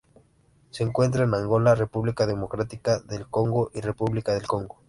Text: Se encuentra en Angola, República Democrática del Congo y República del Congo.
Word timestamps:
Se 0.71 0.81
encuentra 0.83 1.25
en 1.25 1.33
Angola, 1.35 1.75
República 1.75 2.25
Democrática 2.25 2.99
del 3.01 3.27
Congo 3.27 3.69
y 3.71 3.81
República 3.81 4.33
del 4.33 4.47
Congo. 4.47 4.79